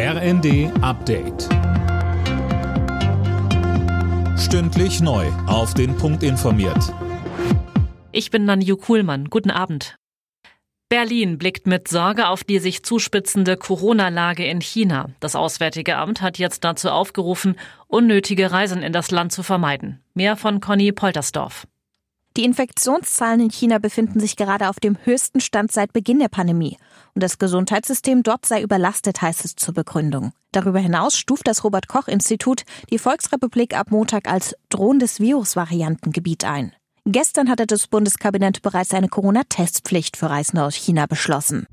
[0.00, 1.48] RND Update.
[4.38, 5.26] Stündlich neu.
[5.48, 6.94] Auf den Punkt informiert.
[8.12, 9.24] Ich bin Nanju Kuhlmann.
[9.24, 9.96] Guten Abend.
[10.88, 15.10] Berlin blickt mit Sorge auf die sich zuspitzende Corona-Lage in China.
[15.18, 17.56] Das Auswärtige Amt hat jetzt dazu aufgerufen,
[17.88, 20.00] unnötige Reisen in das Land zu vermeiden.
[20.14, 21.66] Mehr von Conny Poltersdorf.
[22.38, 26.76] Die Infektionszahlen in China befinden sich gerade auf dem höchsten Stand seit Beginn der Pandemie.
[27.16, 30.30] Und das Gesundheitssystem dort sei überlastet, heißt es zur Begründung.
[30.52, 32.62] Darüber hinaus stuft das Robert Koch Institut
[32.92, 36.72] die Volksrepublik ab Montag als drohendes Virusvariantengebiet ein.
[37.06, 41.66] Gestern hatte das Bundeskabinett bereits eine Corona-Testpflicht für Reisende aus China beschlossen.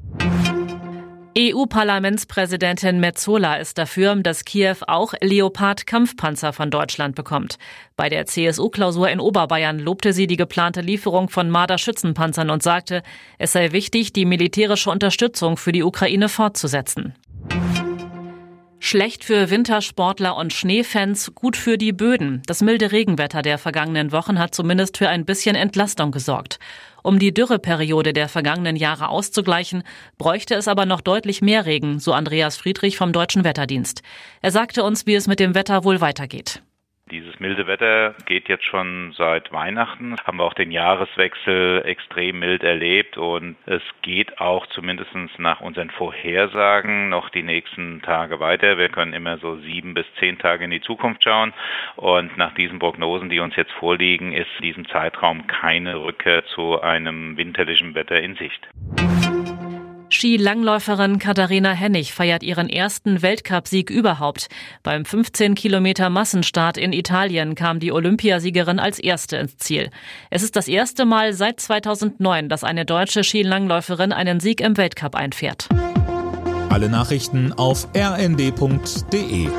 [1.38, 7.57] EU-Parlamentspräsidentin Metzola ist dafür, dass Kiew auch Leopard-Kampfpanzer von Deutschland bekommt.
[7.98, 13.03] Bei der CSU-Klausur in Oberbayern lobte sie die geplante Lieferung von Marder-Schützenpanzern und sagte,
[13.38, 17.16] es sei wichtig, die militärische Unterstützung für die Ukraine fortzusetzen.
[18.79, 22.43] Schlecht für Wintersportler und Schneefans, gut für die Böden.
[22.46, 26.59] Das milde Regenwetter der vergangenen Wochen hat zumindest für ein bisschen Entlastung gesorgt.
[27.05, 29.84] Um die Dürreperiode der vergangenen Jahre auszugleichen,
[30.17, 34.01] bräuchte es aber noch deutlich mehr Regen, so Andreas Friedrich vom Deutschen Wetterdienst.
[34.41, 36.63] Er sagte uns, wie es mit dem Wetter wohl weitergeht.
[37.16, 40.18] Dieses milde Wetter geht jetzt schon seit Weihnachten.
[40.26, 45.91] Haben wir auch den Jahreswechsel extrem mild erlebt und es geht auch zumindest nach unseren
[45.91, 48.77] Vorhersagen noch die nächsten Tage weiter.
[48.77, 51.54] Wir können immer so sieben bis zehn Tage in die Zukunft schauen
[51.96, 56.82] und nach diesen Prognosen, die uns jetzt vorliegen, ist in diesem Zeitraum keine Rückkehr zu
[56.82, 58.68] einem winterlichen Wetter in Sicht.
[60.16, 64.47] Skilangläuferin Katharina Hennig feiert ihren ersten Weltcupsieg überhaupt.
[64.81, 69.90] Beim 15 Kilometer Massenstart in Italien kam die Olympiasiegerin als erste ins Ziel.
[70.30, 75.16] Es ist das erste Mal seit 2009, dass eine deutsche Skilangläuferin einen Sieg im Weltcup
[75.16, 75.68] einfährt.
[76.69, 79.50] Alle Nachrichten auf rnd.de